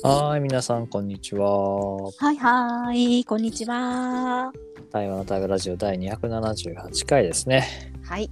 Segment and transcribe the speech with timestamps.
[0.00, 2.12] はい、皆さん、こんにちは。
[2.12, 4.52] はいはい、こんにちは。
[4.92, 7.92] 台湾の台湾ラジオ第278回ですね。
[8.04, 8.30] はい、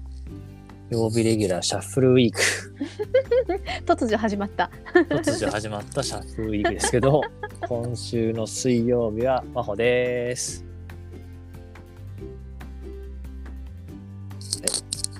[0.90, 2.40] 曜日レギュラーシャッフルウィーク。
[3.84, 4.70] 突如始まった。
[4.94, 7.20] 突如始まったシャッフルウィークですけど、
[7.68, 10.64] 今週の水曜日は真帆です。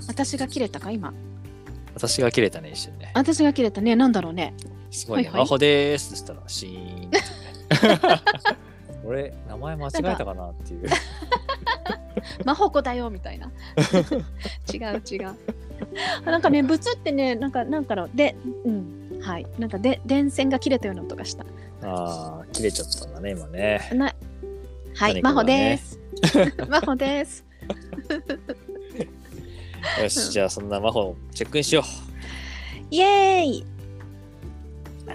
[0.07, 1.13] 私が切れたか、今？
[1.97, 3.06] 私が切れたね、一瞬ね。
[3.19, 4.55] 私が切れたね、なんだろうね。
[4.91, 7.11] すごいね、はいはい真帆ですって言ったら、シーン。
[9.05, 10.89] 俺、名前間違えたかなっていう。
[12.45, 13.51] 魔法子だよみたいな。
[14.73, 15.35] 違 う違う。
[16.25, 21.45] あなんかね、ブツってね、なんか、なんかの、で、うん、はい、なんかで、電線が切れたような音がした。
[21.83, 23.91] ああ、切れちゃったんだね、今ね。
[23.95, 24.15] な。
[24.95, 26.01] はい、何かが魔法ねです。
[26.69, 27.45] 魔法です。
[30.03, 31.85] よし、じゃあそんな真帆チェックインしよ
[32.91, 33.65] イエーイ。
[35.09, 35.13] あ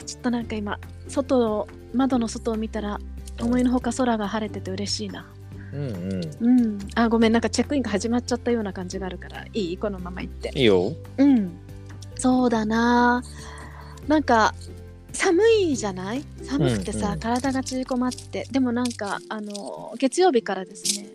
[0.00, 3.00] ーちょっとなんか今、外を、窓の外を見たら。
[3.40, 5.26] 思いのほか空が晴れてて嬉しいな。
[5.72, 5.76] う。
[5.76, 5.88] うん
[6.40, 6.60] うん。
[6.60, 10.92] うん、あごめんなんかチェックインが始まっちゃったような感じがあるからいいこのまま行っていいよ。
[11.18, 11.50] うん
[12.14, 13.24] そうだな
[14.06, 14.54] なんか
[15.12, 16.24] 寒いじゃない？
[16.44, 21.08] 寒くてさ、うんうん体が縮こまってでもなんかあの月曜日からですね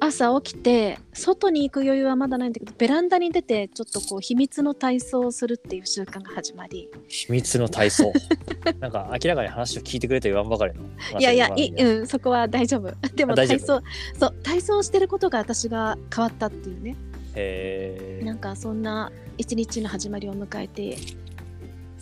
[0.00, 8.12] 朝起きて外に行く余裕はまだないんだけどベランダに出てちょっとこう秘密の体操をするっていう習慣が始まり秘密の体操？
[8.80, 10.82] なんか明らかに話を聞いてくれと言わんばかりの。
[11.18, 13.80] いやいやい、うん、そこは大丈夫 でも体操
[14.18, 16.96] そう体操をしてることが私が変わったっていうね
[17.34, 20.96] へなんかそんな一日の始まりを迎えて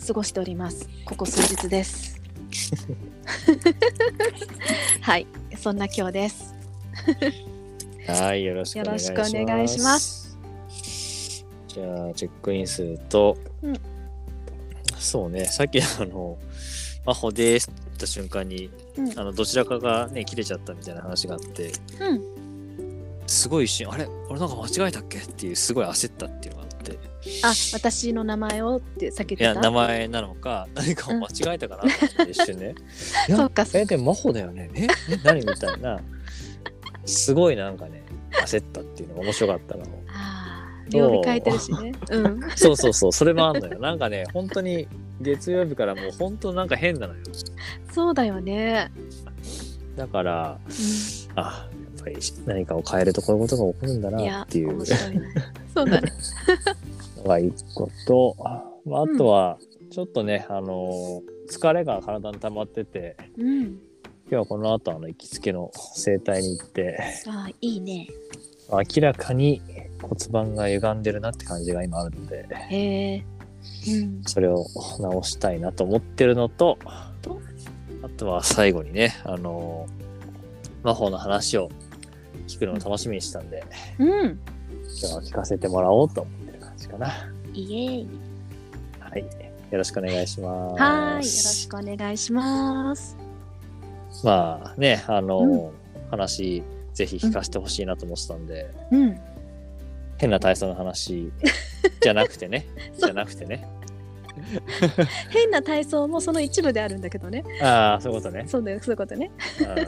[0.05, 0.89] 過ごしております。
[1.05, 2.21] ここ数日です。
[5.01, 6.55] はい、そんな今日です。
[8.07, 8.11] え。
[8.11, 9.11] はい、よろしくお願いします。
[9.11, 10.37] よろしくお願いします。
[11.67, 13.75] じゃあ、チェックインすると、うん
[14.97, 16.37] そうね、さっきあの、
[17.05, 22.21] 真帆ですって言った瞬間に、うんあのどちらかがね、切れちゃったみたいな話があって、うん、
[23.27, 24.07] すごい一瞬、あれ？
[24.29, 25.19] 俺なんか間違えたっけ？
[25.19, 26.97] っていう、すごい焦ったっていうのがあって、
[27.43, 29.53] あ、私の名前をってさっきいや。
[29.53, 32.73] 名前なのか、何かを間違えたかなって一瞬ね。
[33.29, 34.71] そうか、え、でも真帆だよね。
[34.73, 35.17] え、え？
[35.23, 35.99] 何みたいな。
[37.05, 39.85] すごいなんかね、焦ったっていうのが面白かったの。
[40.91, 41.93] 曜日変えてるしね。
[42.09, 42.39] うん。
[42.55, 43.79] そうそうそう、それもあんのよ。
[43.79, 44.87] なんかね、本当に
[45.21, 47.19] 月曜日からもう本当なんか変なのよ。
[47.91, 48.91] そうだよね。
[49.95, 50.71] だから、う
[51.35, 54.85] あ、やっぱり何かを変えるとこういうことが起こるんだなっ、ていういね。
[55.73, 56.11] そうだね。
[57.17, 58.35] のが一個と、
[58.85, 59.57] まあ、あとは、
[59.89, 63.79] ちょっとね、あのー疲れが体に溜まってて、うん。
[64.27, 66.97] 今日はこの後あの行きつけの整体に行って、
[67.27, 68.07] あー、いいね。
[68.71, 69.61] 明らかに
[70.01, 73.25] 骨盤が歪んでるなって感じが今あるので、へえ。
[73.87, 74.23] うん。
[74.23, 74.65] それを
[74.99, 76.79] 直したいなと思ってるのと、
[77.21, 77.39] と
[78.01, 81.69] あとは最後にね、あのー、魔法の話を
[82.47, 83.63] 聞くのを楽しみにしたんで、
[83.99, 84.09] うん。
[84.09, 87.13] 今日は聞かせてもらおうと思ってる感じかな。
[87.53, 88.07] イエーイ。
[89.01, 89.21] はい。
[89.21, 89.27] よ
[89.77, 90.81] ろしくお願いします。
[90.81, 93.24] はーい、よろしくお願いします。
[94.25, 96.63] まあね、あのー話、
[96.93, 99.19] ぜひ聞かせてほしいなと思ってたんで、うん。
[100.17, 101.31] 変な体操の話
[102.01, 102.65] じゃなくてね、
[102.97, 103.67] じゃなくてね。
[105.29, 107.43] 変な体操もその一部であるんだけどね。
[107.61, 108.45] ああ、そういうことね。
[108.47, 109.29] そうだよ、そういうことね。
[109.59, 109.87] うん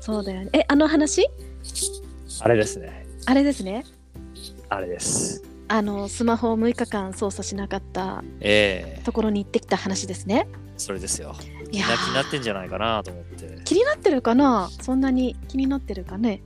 [0.00, 0.50] そうだよね。
[0.52, 1.26] え、あの話？
[2.40, 3.06] あれですね。
[3.24, 3.84] あれですね。
[4.68, 5.42] あれです。
[5.68, 10.46] あの、スマホを6日間操作しなかったええところに行ってきた話ですね。
[10.76, 11.34] それですよ。
[11.72, 13.60] いや気にな気になってーんじゃないかなと思って。
[13.64, 14.70] 気になってるかな？
[14.82, 16.42] そんなに気になってるかね？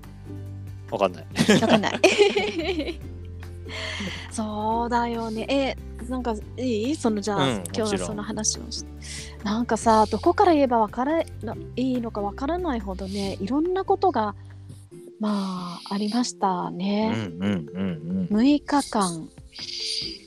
[0.90, 1.26] わかんない。
[1.60, 2.00] わかんない。
[4.30, 5.46] そうだよね。
[5.48, 6.96] え、なんかいい？
[6.96, 8.90] そのじゃあ、うん今日もちろんはその話をして。
[9.44, 14.34] なんかさ、どこから言えばわからないいのかわからないほどね、いろんなことが
[15.20, 17.12] まあありましたうんね。
[17.14, 19.28] うんうん6日間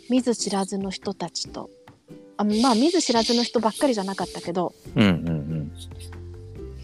[0.10, 1.70] 見ず知らずの人たちと
[2.40, 5.04] あまあ見ず知らずの人ばっかりじゃなかったけどうん。
[5.04, 5.72] うんうん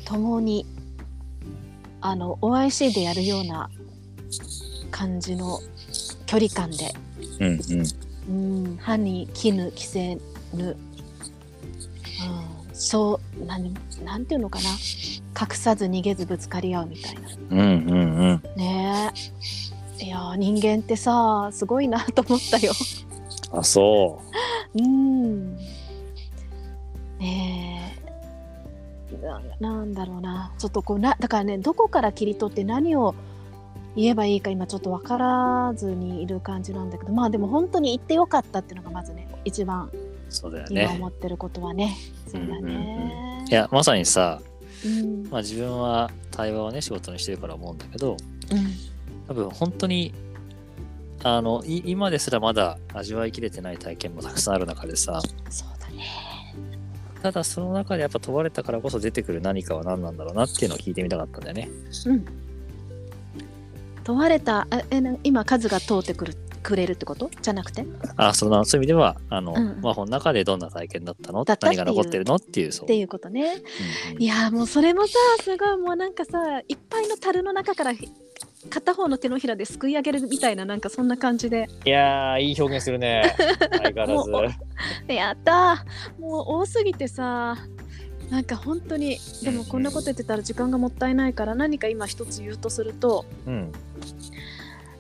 [0.06, 0.68] 共に
[2.00, 3.72] あの OIC でやるような
[4.92, 5.60] 感じの
[6.28, 6.94] 距離感で、
[7.40, 7.60] うん。
[8.30, 10.22] うん歯に絹着せぬ、
[10.54, 10.76] うん、
[12.74, 13.74] そうなん
[14.04, 17.22] なんていうのかな隠さず逃げずぶつかり合うみたいな
[17.52, 18.42] うんうんうん。
[18.58, 19.12] ね
[20.00, 22.74] えいやー人間ってさすごいなと思ったよ。
[23.52, 24.22] あ、そ
[24.76, 25.45] うん。
[29.26, 30.54] ななんだろうな。
[30.58, 33.16] ちょっとこうなだからねどこから切り取って何を
[33.96, 39.90] 言えばいいか今ちょっと分からずにいる感じなんだけどまあでも本当に言ってよかったっていうのがまずね一番
[40.30, 40.90] そうだよ今ね。
[40.96, 41.96] 思ってることはね。
[42.28, 44.42] そうだね、いやまさにさ、
[44.84, 45.28] うん。
[45.30, 48.18] まあ、自分は対話をね仕事にしてるから思うんだけど
[48.52, 48.68] うん。
[49.28, 50.14] 多分本当に
[51.24, 56.04] あのい今ですらまだ味わいきれてない体験もたくさんある中でさそうだね
[57.26, 61.70] ただその中でやっぱ問われたからこそ出てくる何かは何なんだろうなっていうのを聞いてみたかったんだよね。
[62.06, 62.26] うん。
[64.04, 67.32] 問われたあえな今数が通ってくるくれるってこと？
[67.42, 67.84] じゃなくて？
[68.16, 71.44] あそのそういう意味ではあの、うんまあ、この中でどんな体験だったの？
[71.44, 72.36] 何が残ってるの？
[72.36, 72.86] っていうそう。
[72.86, 73.56] っていうことね。
[74.12, 74.22] うんうん。
[74.22, 78.08] いやーもうそれもさすごいもうなんかさいっぱいの樽の中からひ
[78.70, 81.68] 片方の手のひらですくい上げるみたいななんかそんな感じで。
[81.86, 83.36] いやーいい表現するね。
[83.72, 85.14] 相変わらず。
[85.14, 86.22] やったー。
[86.22, 87.58] もう多すぎてさ
[88.30, 93.72] なんか本当にでもこんなこと言ってたら時間がもったいないから何か今一つ言うとするとうん。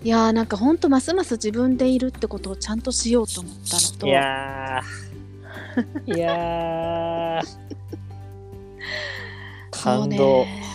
[0.03, 4.07] いやーなんか本当ますます自分でいるってことをちゃんとしようと思ったのと。
[4.07, 6.15] いやー。
[6.15, 7.65] いやー。
[9.71, 10.74] 感動、ね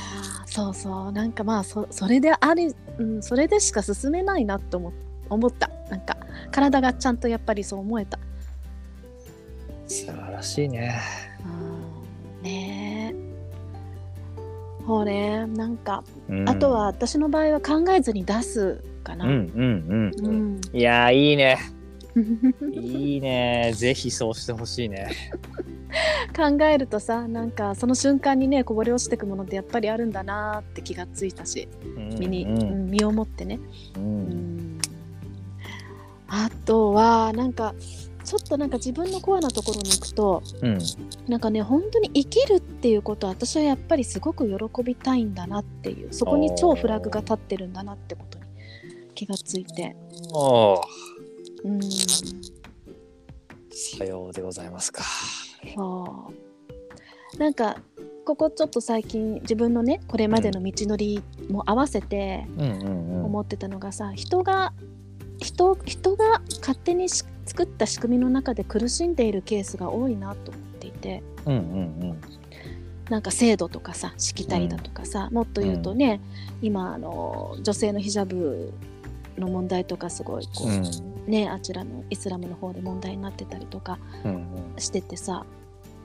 [0.50, 1.12] そうそう。
[1.12, 4.92] なんかまあそそれであり、うん、それでしか進めないなと思
[5.28, 5.70] 思った。
[5.88, 6.16] なんか
[6.50, 8.18] 体がちゃんとやっぱりそう思えた、
[9.86, 10.98] 素晴らしいね。
[11.44, 14.84] うん、ねえ。
[14.84, 15.46] ほうね。
[15.46, 16.48] なんか、うん。
[16.48, 20.60] あとは私の場合は考えずに出すかな、うんうんうん、ううん、ん。
[20.72, 21.58] いやーいいね
[22.72, 23.72] いいね。
[23.74, 25.10] ぜひそうしてほしいね。
[26.36, 31.68] 考えるとさなんかその瞬間にねこぼれ落ちてくものってやっぱりあるんだなーって気がついたし。
[32.18, 32.90] 身に、うんうん。
[32.90, 33.58] 身をもってね。
[33.96, 34.76] ううん。
[34.76, 34.80] ん
[36.28, 37.74] あとはなんか
[38.24, 40.78] ちょっとなんか自分のコアなところに行くとうん。
[41.28, 48.44] なんかね本当に生きるっていうことは私はやっぱりすごく喜びたいんだなっていうそこに超フラグが立ってるんだなってことに
[49.14, 49.96] 気がついて。
[50.32, 50.80] おー
[51.64, 51.80] うん。
[53.72, 55.02] さようでございますか。
[55.74, 56.30] そ
[57.34, 57.38] う。
[57.38, 57.76] なんか
[58.24, 63.24] ここちょっと最近自分のねこれまでの道のりも合わせてうんうんうん。
[63.26, 64.72] 思ってたのがさ人が
[65.38, 71.22] 人人が勝手にし作った仕組みの中で苦しんでいるケースが多いなと思っていて。
[71.46, 72.20] うんうん
[73.10, 76.20] なんか制度とかさしきたりだとかさ、もっと言うとね、
[76.62, 78.72] 今あの女性のヒジャブ
[79.36, 84.44] の問題とかすごいこう、うんねあちらのイスラムの方で問題になってたりとかうんうん。
[84.78, 85.44] しててさ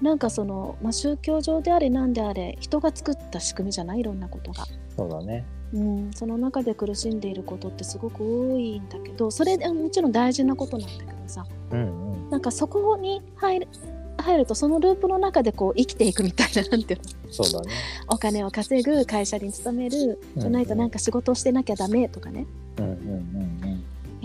[0.02, 4.02] なんかその、まあ、宗教上であれなんであれ人が作った仕組みじゃない？
[4.02, 4.66] いろんなことが。
[4.96, 5.46] そうだね。
[5.74, 12.30] うん、その中で苦しんでいることってすごく多いんだけどそれでもちろん大事なことなんだけどさうんうん。
[12.30, 13.68] なんかそこに入る
[14.18, 17.34] 入るとそのループの中でこう生きていくみたいななんていうの？
[17.34, 17.74] そうだね。
[18.10, 22.46] お金を稼ぐ会社に勤めるじゃないとなんか仕事をしてなきゃダメとかね。
[22.80, 22.94] うんうんう
[23.40, 23.45] ん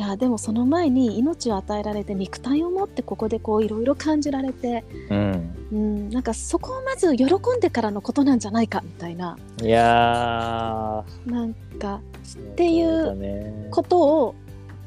[0.00, 5.54] いやでもその前に命を与えられて肉体を持ってここでこういろいろ感じられて、うん。
[5.72, 9.36] うん、なんかそこをまず喜んでからのことなんじゃないかみたいな。
[9.60, 14.34] うんいやなんかーていうことを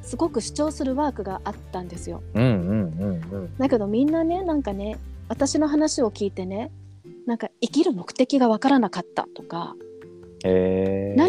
[0.01, 2.23] すごく主張するワークがあったんですよ。
[2.33, 3.57] うんうんうんうん。
[3.59, 4.97] だけどみんなねなんかね
[5.29, 6.71] 私の話を聞いてね
[7.27, 9.75] なんか生きる目的がわからなかったとか、
[10.43, 10.72] へー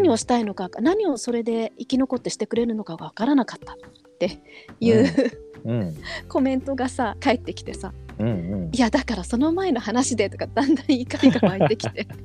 [0.04, 3.76] 何をしたいのか何をそれで生き残ってしてくれるのかがわからなかったっ
[4.18, 4.42] て
[4.80, 5.06] いう、
[5.64, 5.96] うん。
[6.28, 8.30] コメントがさ返ってきてさうんう
[8.70, 8.70] ん。
[8.70, 12.06] いやだからその前の話でとかだんだん怒りが湧いてきて。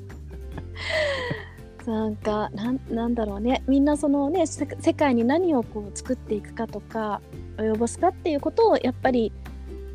[1.87, 3.63] なんかなんなんだろうね。
[3.65, 7.21] みんなそのねせ世界に何をこう作っていくかとか
[7.57, 9.31] 及ぼすかっていうことをやっぱり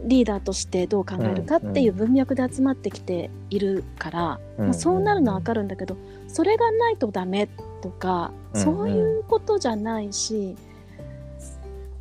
[0.05, 5.97] リーダーとしてどう考えるかっていう文脈で集まってきているから、うんまあ、そうなるのは分かるんだけど
[6.29, 7.49] それがないとダメ
[7.85, 10.55] とか、うんそういうことじゃないし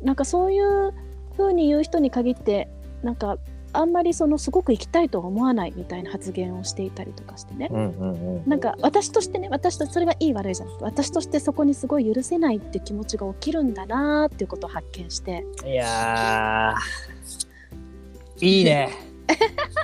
[0.04, 0.94] なんかそういう
[1.36, 2.68] ふうに言う人に限って
[3.02, 3.38] なんか
[3.72, 15.44] あんまりそのすごく行きたいとは思わないみたいな発言をしていたりとかしてね、うんうんうんなんか私としてね私とそれがいい悪いじゃなくて私としてそこにすごい許せないって気持ちが起きるんだなーっていうことを発見して。
[15.66, 18.46] いやー。
[18.46, 18.90] いいね。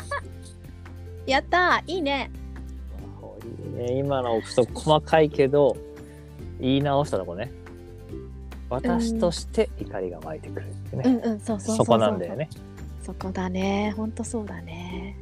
[1.26, 2.30] やったーいいね。
[3.66, 3.98] いいね。
[3.98, 5.76] 今のそう細かいけど
[6.60, 7.52] 言い直したとこね。
[8.68, 12.48] 私として怒りが湧いてくるってね、うんうんそうそうそうそこなんだよね。
[13.02, 13.92] そこだね。
[13.96, 15.16] ほんとそうだね。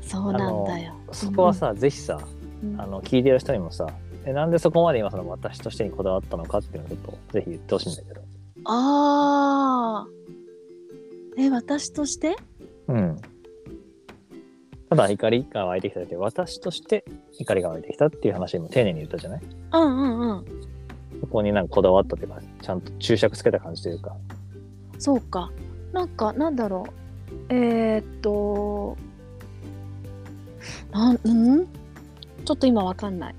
[0.00, 0.94] そうなんだよ。
[1.12, 2.18] そこはさ、ぜひさ
[2.62, 2.80] うん。
[2.80, 3.86] あの聞いてる人にもさ
[4.24, 8.22] えなんでそこまで今その私としてにこだわったのかっていうのをちょっとぜひ言ってほしいんだけど。
[8.64, 11.42] あー。
[11.42, 12.34] え私として？
[12.88, 13.20] うん
[14.88, 17.04] ただ怒りが湧いてきただけで私として
[17.38, 19.40] 怒りが湧いてきたっていう話も丁寧に言ったじゃない？
[19.72, 20.44] うんうんうん。
[21.20, 24.16] そこになんかこだわったというかちゃんと注釈つけた感じというか。
[24.98, 25.50] そうか。
[25.92, 27.54] なんかなんだろう。
[27.54, 28.96] えー、っと
[30.92, 31.66] なんうん？
[32.44, 33.34] ちょっと今わかんない。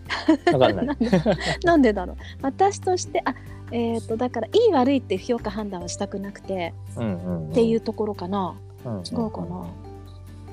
[0.51, 0.97] わかんない。
[1.63, 2.17] なんでだろう。
[2.41, 3.33] 私としてあ
[3.71, 7.51] えー、っとだからいい悪いっていう評価判断はしたくなくて、うんうんうん。
[7.51, 8.55] っていうところかな。
[8.85, 9.86] うん違うかな、い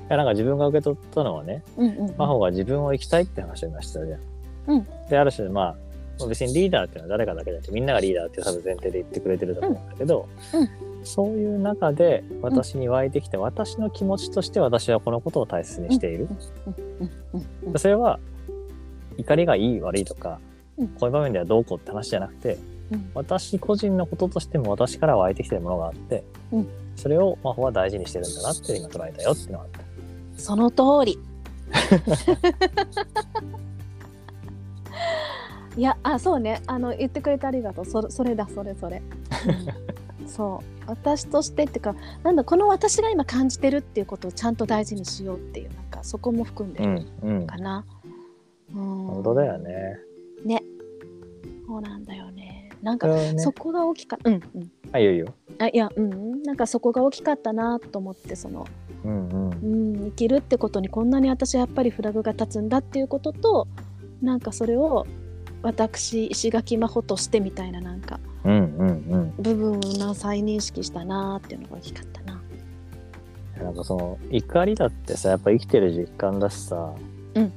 [0.09, 2.15] やなんか自分が受け取ったのはねうんうんうん。
[2.17, 4.19] 真帆が自分を生きたいって話を今してたじゃん。
[4.67, 4.87] うん。
[5.09, 5.75] である種ま
[6.21, 11.05] あ別にリーダーっていうのは誰かだけじゃなくてみんながリーダーっていう多分前提で言ってくれてると思うんだけど、うん。
[11.05, 16.29] そういう中で私に湧いてきて、私の気持ちとして私はこのことを大切にしている。
[16.65, 17.11] うん。
[17.33, 17.47] うん。
[17.73, 17.79] うん。
[17.79, 18.19] それは
[19.17, 20.39] 怒りがいい悪いとか、
[20.77, 20.87] うん。
[20.87, 22.57] こういう場面ではどうこうって話じゃなくて
[22.91, 23.11] うん。
[23.13, 29.79] 私個人のこととしても私から湧いてきてるものがあって、うんそれを真帆は大事にしてるんだなって今捉えたよっていうのがあった。
[30.41, 31.17] その通り。
[35.77, 36.61] いやあそうね。
[36.67, 37.85] あの言ってくれてありがとう。
[37.85, 39.01] そそれだそれそれ、
[40.19, 40.65] う んそう。
[40.87, 47.47] 私としてっていうかなんだこの私が今感じてるっていうことをちゃんと大事にしようっていうなんかそこも含んでるうんうん。
[47.47, 47.83] かな、
[48.73, 48.83] うん。
[49.07, 49.99] 本当だよね。
[51.67, 52.69] そうなんだよね。
[52.81, 53.33] なんかね。
[53.37, 55.33] そこが大きかったうんうんあ、いいよいいよ。
[55.59, 58.67] あいやうんなんかそこが大きかったなと思ってその
[59.05, 63.67] うんうんうん、生きるってことにこんなに私はやっぱりフラグが立つんだっていうことと
[64.19, 65.05] なんかそれを
[65.61, 72.41] 私石垣真帆としてみたいななんかうんうん部分を再認識したなっていうのが大きかったな。
[73.57, 73.63] うん。
[73.65, 76.93] なんかその怒りだってさ、やっぱ生きてる実感だしさ、
[77.35, 77.51] うん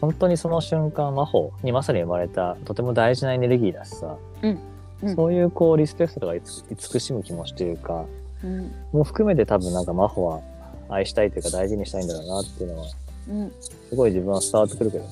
[0.00, 4.58] 本当にその瞬間、真帆にまさに生まれたとても大事なエネルギーだしさ、うん
[5.02, 5.16] うん。
[5.16, 8.04] そういうこうリスペクトとかいつ慈しむ気持ちというか、
[8.44, 8.72] うん。
[8.92, 10.40] もう含めて多分なんか真帆は
[10.88, 12.86] 愛したいというか大事にしたいんだろうなっていうのは、
[13.28, 15.10] うん、すごい自分は伝わってくるけどね。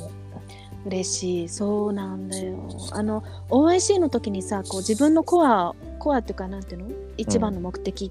[0.87, 1.49] 嬉しい。
[1.49, 2.57] そうなんだよ。
[2.93, 6.89] あの OIC の時にさこう自分のコアコアっていうかなんていうの？
[7.17, 8.11] 一番の目的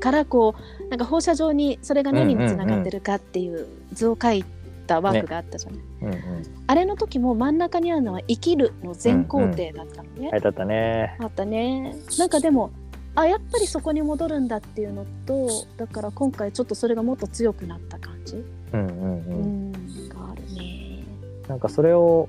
[0.00, 0.54] からこ
[0.86, 4.44] うなんか放射状にそれが何につながってるかっていう図を書い
[4.86, 6.20] たワークがあったじゃない、うんうん。
[6.66, 11.16] あれの時も真ん中にあるのは生きるの全工程だったのね、はい、だったね。
[11.20, 11.96] あったね。
[12.18, 12.70] なんかでも
[13.14, 18.36] あやっぱりそこに戻るんだっていうのとだから今回ちょっとそれがもっと強くなった感じ、
[18.72, 19.72] うんうんううん。
[19.72, 19.72] ん、
[20.08, 21.04] があるね。
[21.48, 22.28] なんかそれを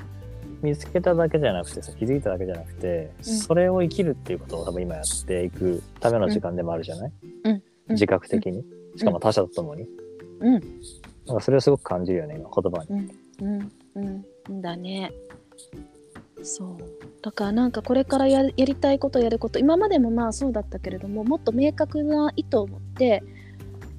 [0.62, 3.24] 見つけただけじゃなくてさ気づいただけじゃなくて、うん。
[3.24, 7.52] それを生きるっていうことを多分今やっていくための時間でもあるじゃない、うん。
[7.52, 7.62] うん。
[7.90, 8.64] 自覚的に。
[8.98, 9.90] しかも他者と共に、
[10.40, 10.64] うん
[11.28, 13.10] なんかそれをすごく感じるよね今言葉に。
[13.42, 13.72] うん
[14.48, 15.12] うんだね。
[16.44, 16.78] そう。
[17.22, 23.24] だからなんかこれからややりたいことやること今までもまあそうだったけれどももっと明確な意図を持って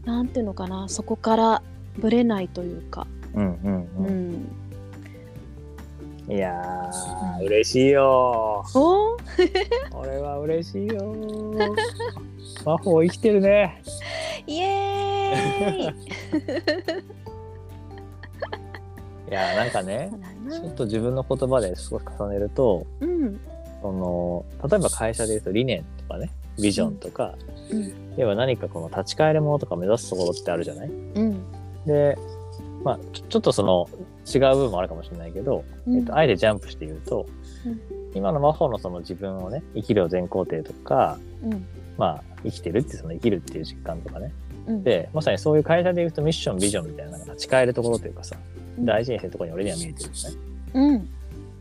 [0.04, 1.62] なんていうのかなそこから
[1.98, 4.32] ぶれないというか、うんうんううん。
[6.28, 8.64] ん、いやー、うん嬉しいよ。
[8.74, 9.16] お
[9.98, 11.12] 俺は嬉しいよ。
[12.64, 13.82] 魔法生きてるね。
[14.46, 14.95] イエーイ
[19.28, 20.10] いやーなんかね
[20.50, 23.40] ちょっと自分の言葉で少し重ねるとうん。
[23.82, 27.34] その例えば会社で言うと理念とかねビジョンとか、
[27.70, 27.92] うん。
[28.16, 30.88] 要は何かこの立ち返るものとか目指すところってあるじゃない？
[30.88, 31.44] うん。
[31.84, 32.16] で、
[32.82, 33.86] まあ、ちょっとその
[34.24, 35.96] 違う部分もあるかもしれないけど、うん。
[35.98, 37.26] えっと、あえてジャンプして言うと、
[37.66, 37.78] うん。
[38.14, 41.66] 今の魔法のその自分をね、生きるを全肯定とか、うん。
[41.98, 44.32] まあ、生きてるってその生きるっていう実感とかね。
[44.66, 44.82] うん。
[44.82, 48.36] で、まさにそういう会社で言うとミッション、ビジョンみたいな立ち返るところというかさ、
[48.78, 48.84] うん。
[48.84, 50.36] 大事にしてるところに俺には見えてるんですね。
[50.74, 51.08] うん。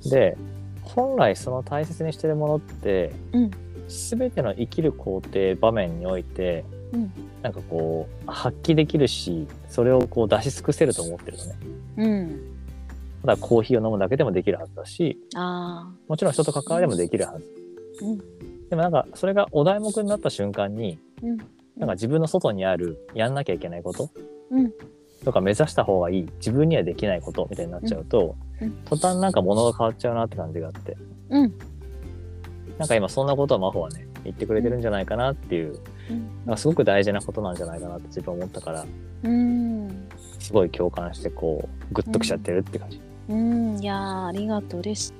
[0.09, 0.37] で、
[0.83, 3.51] 本来その大切にしてるものって、うん。
[3.87, 7.11] すべての生きる工程場面において、うん。
[7.41, 11.55] なんかこう、発揮できるし、それをこう出し尽くせると思ってるのね。
[11.97, 12.55] うん。
[13.21, 17.45] ただコーヒーを飲むだけでもできるはずだし、あもちろん人と関わりでもできるはず。
[18.01, 18.17] うん。
[18.69, 21.37] でもなんか、それがお題目になった瞬間に、ーうん
[21.77, 24.09] なんか自分の外にあるやんなきゃいけないこと
[24.51, 24.71] うん。
[25.23, 28.67] とか目指した方がいい、自分にはできないことみたいになっちゃうと、うん。
[28.67, 28.73] うん。
[28.85, 30.95] 途端なんか物が変わっちゃうなって感じがあって、
[31.29, 31.53] うん。
[32.77, 35.79] なんか今そんなことは真帆はね、言ってくれてるんじゃないかなっていう、
[36.45, 38.85] なんかすごく大事なことなんじゃないかなって自分は思ったから、
[39.23, 40.07] うん。
[40.39, 43.01] すごい共感してこう、グッときちゃってるって感じ。
[43.29, 43.79] うん。
[43.79, 44.79] いやーありがとう。
[44.81, 45.13] 嬉しい。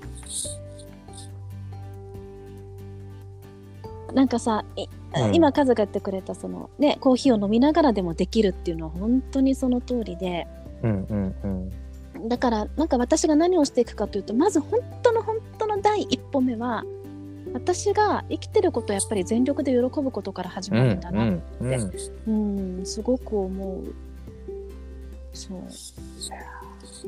[4.13, 10.47] なんかさいうん今カズが言ってくれたそのねコーヒーを飲みながらでもできるっていうのは本当にその通りで
[10.83, 11.47] うんうんう
[12.19, 12.29] ん。
[12.29, 16.83] だからなんか私が何をしていくかというとまず本当の本当の第一歩目は
[17.53, 21.73] 私が生きてることをやっぱり全力で喜ぶことから始まるんだな、うんうん
[22.27, 23.93] うんうん、すごく思う。
[25.33, 25.57] そう。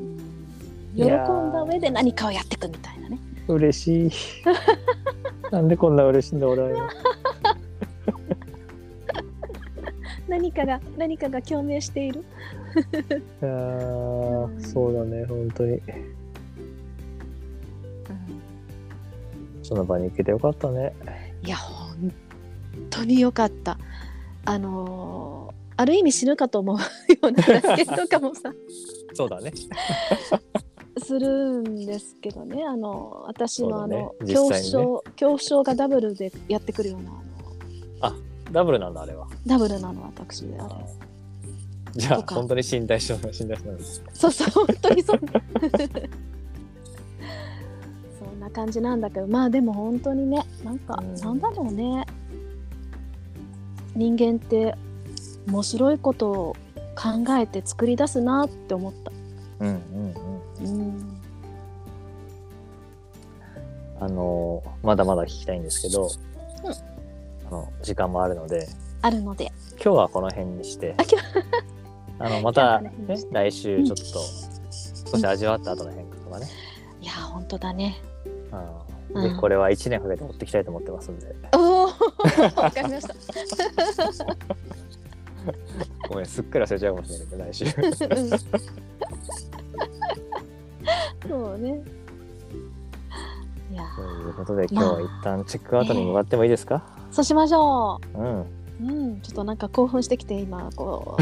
[0.00, 3.18] ん、喜んだ上で何かをやっていくみたいなね。
[3.48, 4.10] 嬉しい。
[5.52, 6.88] なんでこんな嬉しいんだ俺は
[10.28, 12.20] 何かが何かが共鳴している。
[12.20, 15.80] いやーそうだね本当に。
[19.62, 20.94] その場に行けてよかったね。
[21.42, 22.12] いや本
[22.90, 23.78] 当に良かった。
[24.44, 26.82] あのーある意味死ぬかと思うよ
[27.22, 28.52] うな助けとかもさ。
[29.14, 29.52] そうだね。
[30.98, 32.64] するんですけどね。
[32.64, 37.12] あの私のあの、実恐怖症恐怖症がダブルでやってくるような
[38.50, 39.26] ダブルなんだあれは。
[39.46, 40.44] ダブルなの私。
[40.58, 40.74] あれ。
[41.96, 44.02] じゃあ本当に身体症の身体症なんです。
[44.12, 45.32] そうそう本当にそんな
[48.18, 51.14] そんな感じなんだけどまあでも本当にねなんか、うん。
[51.14, 52.06] なんだろうね。
[53.94, 54.76] 人間って
[55.46, 56.56] 面白いことを
[56.94, 59.10] 考えて作り出すなって思った。
[59.60, 60.14] うんうん
[60.60, 60.80] うん。
[60.80, 61.20] うん。
[64.00, 66.08] あのまだまだ聞きたいんですけど、
[66.64, 66.70] うん。
[66.70, 66.74] あ
[67.50, 68.68] の時間もあるので
[69.02, 69.52] あるので。
[69.82, 70.94] 今日はこの辺にして
[72.18, 72.92] あのまた、ね
[73.30, 74.04] 来週ちょっと
[75.12, 76.48] 少し味わった後の変化とかね、
[77.00, 78.02] いや本当だね。
[79.14, 79.34] うん、うん。
[79.34, 81.32] でこれは1年かけて持っていきたいと思ってますんで。
[81.54, 81.92] おおわ
[82.70, 83.14] かりました。
[86.08, 87.66] ごめんすっかり忘れちゃうかもしれないけど来週。
[91.28, 91.82] そうね。
[93.70, 98.18] いやということで今日は一旦チェックアウトに向かってもいいですか、そうしましょう。
[98.18, 98.40] ん。
[98.40, 98.46] う。
[98.80, 101.16] うん、ちょっとなんか興奮してきて今こ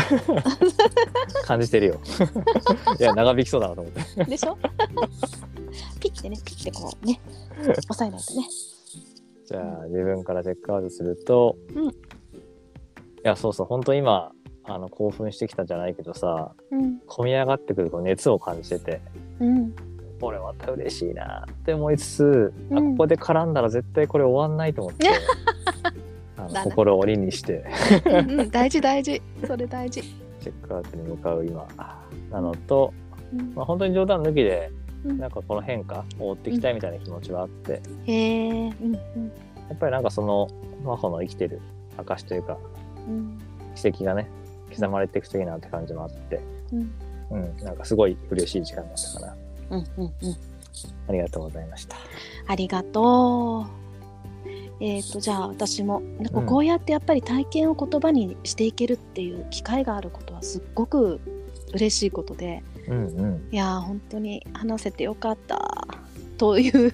[1.47, 2.00] 感じてるよ。
[3.00, 4.00] いや長引きそうだなと思って。
[4.23, 4.59] うでしょ？
[6.00, 7.19] ピッてねピッてこうね。
[7.61, 8.47] 押さえないとね。
[9.47, 11.88] じゃあ自分からチェックアウトすると、うん。
[11.88, 11.93] い
[13.23, 14.33] やそうそう本当今
[14.64, 17.00] あの興奮してきたじゃないけどさうん。
[17.09, 19.00] 込み上がってくるこう熱を感じてて
[19.40, 19.75] うん。
[20.21, 22.90] これまた嬉しいなって思いつつ、あうん。
[22.93, 25.09] ここで絡んだら絶対これ終わんないと思って
[26.64, 27.64] 心を鬼にして。
[28.05, 29.21] うんうん大事大事。
[29.47, 30.02] それ大事。
[30.02, 31.66] チェックアウトに向かう今。
[32.31, 32.92] なのと、
[33.33, 33.55] うん。
[33.55, 34.70] まあ、本当に冗談抜きで
[35.05, 35.18] うん。
[35.18, 38.94] なんかこの変化を追っていきたいみたいな気持ちはあって、へえうんうん。
[38.94, 39.01] や
[39.75, 40.49] っぱりなんかその
[40.85, 41.61] 真帆の生きてる
[41.96, 42.59] 証というか
[43.09, 43.38] うん。
[43.75, 44.29] 奇跡がね
[44.75, 46.40] 刻まれていくといいなって感じもあって、
[46.72, 46.92] うん。
[47.31, 49.37] うん、なんかすごい嬉しい時間だったかな。
[49.70, 50.12] うんうんうん。
[51.09, 51.96] ありがとうございました。
[52.46, 53.86] ありがとう。
[54.80, 56.00] えっ、とじゃあ私も。
[56.18, 56.46] なんかうん。
[56.46, 61.20] こうやってやっぱり体験を言葉にしていけるっていう機会があることはすっごく
[61.72, 62.62] 嬉しいことで。
[62.88, 63.48] うんうん。
[63.50, 65.86] いやー本当に話せてよかった
[66.38, 66.92] という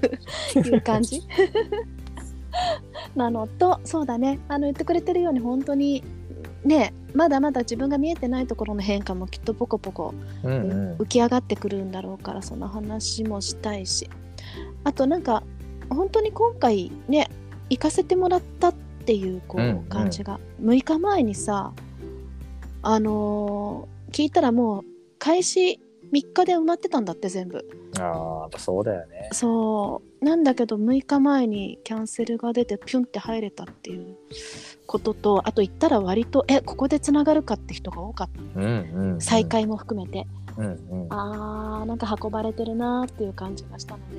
[0.56, 1.22] いう感じ。
[3.16, 4.38] なのとそうだね。
[4.48, 6.04] あの言ってくれてるように本当に
[6.64, 10.14] ねまだまだ自分が見えてないところの変化もきっとポコポコ
[10.44, 10.96] うんうん。
[10.98, 14.08] 浮き上がってくるんだろうからその話もしたいし。
[14.84, 15.42] あとなんか
[15.90, 17.28] 本当に今回ね
[17.72, 21.72] 行かせてもらったっていうこうんううん感じが、6日前にさ
[22.82, 24.84] あのー聞いたらもう
[25.18, 25.80] 開始
[26.12, 27.66] 3日で埋まってたんだって全部。
[27.98, 29.30] ああそうだよね。
[29.32, 30.24] そう。
[30.24, 34.16] なんだけど6日前にキャンセルが出てピュンって入れたっていう
[34.86, 38.60] こととあと行ったら割とえここでつながるかって人が多かった。
[38.60, 40.26] うんうん、うん、再開も含めて、
[40.58, 41.06] うんうん。
[41.08, 44.16] あーなんか運ばれてるなーっていう感じがしたので、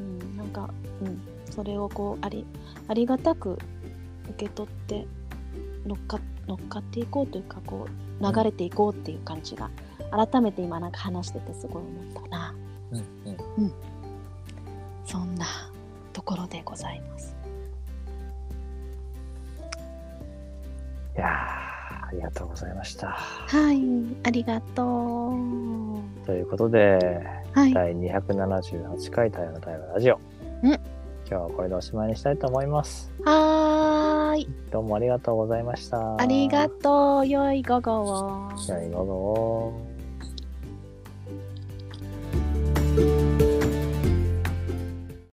[0.00, 0.68] うん、なんか、
[1.02, 1.20] うん、
[1.54, 2.44] それをこうあり
[2.88, 3.58] ありがたく
[4.30, 5.06] 受け取って
[5.86, 7.86] 乗っか乗っかっていこうというかこ
[8.20, 9.70] う流れていこうっていう感じが、
[10.10, 12.54] 改めて今なんか話しててすごい思ったな。
[12.92, 12.98] うん
[13.64, 13.72] うん。
[15.04, 15.46] そんな
[16.12, 17.36] ところでございます。
[21.16, 23.08] いやーありがとうございました。
[23.08, 23.82] はい
[24.24, 25.32] ありがと
[26.22, 26.26] う。
[26.26, 27.72] ということではい。
[27.72, 30.20] 第278回太陽の太陽ラジオ。
[30.62, 30.93] うん
[31.28, 33.10] 今日はこれでおしまいにしたいと思います。
[33.24, 34.48] はーい。
[34.70, 36.20] どうもありがとうございました。
[36.20, 37.26] ありがとう。
[37.26, 38.50] 良い午後を。
[38.68, 39.72] 良い午後を。